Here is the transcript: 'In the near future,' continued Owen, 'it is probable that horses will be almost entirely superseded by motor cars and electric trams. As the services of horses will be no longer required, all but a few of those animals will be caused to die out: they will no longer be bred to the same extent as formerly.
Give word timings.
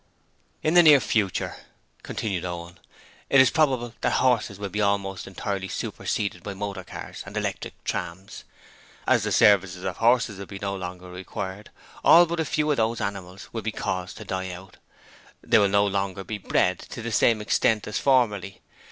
'In 0.63 0.73
the 0.73 0.81
near 0.81 0.99
future,' 0.99 1.55
continued 2.01 2.43
Owen, 2.43 2.79
'it 3.29 3.39
is 3.39 3.51
probable 3.51 3.93
that 4.01 4.13
horses 4.13 4.57
will 4.57 4.67
be 4.69 4.81
almost 4.81 5.27
entirely 5.27 5.67
superseded 5.67 6.41
by 6.41 6.55
motor 6.55 6.83
cars 6.83 7.21
and 7.23 7.37
electric 7.37 7.75
trams. 7.83 8.43
As 9.05 9.21
the 9.21 9.31
services 9.31 9.83
of 9.83 9.97
horses 9.97 10.39
will 10.39 10.47
be 10.47 10.57
no 10.59 10.75
longer 10.75 11.07
required, 11.11 11.69
all 12.03 12.25
but 12.25 12.39
a 12.39 12.45
few 12.45 12.71
of 12.71 12.77
those 12.77 12.99
animals 12.99 13.49
will 13.53 13.61
be 13.61 13.71
caused 13.71 14.17
to 14.17 14.25
die 14.25 14.49
out: 14.49 14.77
they 15.43 15.59
will 15.59 15.69
no 15.69 15.85
longer 15.85 16.23
be 16.23 16.39
bred 16.39 16.79
to 16.79 17.03
the 17.03 17.11
same 17.11 17.39
extent 17.39 17.85
as 17.87 17.99
formerly. 17.99 18.59